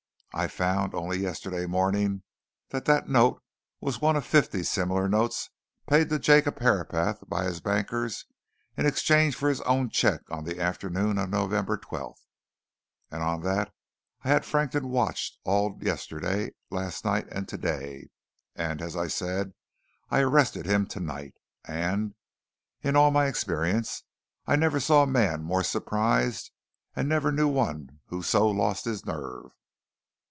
I 0.33 0.47
found, 0.47 0.95
only 0.95 1.19
yesterday 1.19 1.65
morning, 1.65 2.23
that 2.69 2.85
that 2.85 3.09
note 3.09 3.43
was 3.81 3.99
one 3.99 4.15
of 4.15 4.25
fifty 4.25 4.63
similar 4.63 5.09
notes 5.09 5.49
paid 5.89 6.07
to 6.07 6.19
Jacob 6.19 6.59
Herapath 6.59 7.27
by 7.27 7.43
his 7.43 7.59
bankers 7.59 8.23
in 8.77 8.85
exchange 8.85 9.35
for 9.35 9.49
his 9.49 9.59
own 9.63 9.89
cheque 9.89 10.23
on 10.31 10.45
the 10.45 10.57
afternoon 10.61 11.17
of 11.17 11.29
November 11.29 11.77
12th. 11.77 12.21
And, 13.11 13.21
on 13.21 13.41
that, 13.41 13.73
I 14.23 14.29
had 14.29 14.45
Frankton 14.45 14.87
watched 14.87 15.37
all 15.43 15.77
yesterday, 15.81 16.53
last 16.69 17.03
night, 17.03 17.27
and 17.29 17.45
today, 17.45 18.07
and 18.55 18.81
as 18.81 18.95
I 18.95 19.09
said, 19.09 19.51
I 20.09 20.21
arrested 20.21 20.65
him 20.65 20.85
tonight 20.87 21.35
and, 21.65 22.15
in 22.81 22.95
all 22.95 23.11
my 23.11 23.25
experience 23.27 24.05
I 24.47 24.55
never 24.55 24.79
saw 24.79 25.03
a 25.03 25.07
man 25.07 25.43
more 25.43 25.61
surprised, 25.61 26.51
and 26.95 27.09
never 27.09 27.33
knew 27.33 27.49
one 27.49 27.99
who 28.05 28.23
so 28.23 28.47
lost 28.49 28.85
his 28.85 29.05
nerve." 29.05 29.51